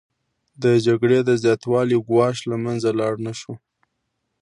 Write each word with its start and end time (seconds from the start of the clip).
د 0.63 0.65
جګړې 0.85 1.19
د 1.23 1.31
زیاتوالي 1.43 1.97
ګواښ 2.09 2.37
له 2.51 2.57
منځه 2.65 2.89
لاړ 2.99 3.13
نشو 3.25 3.53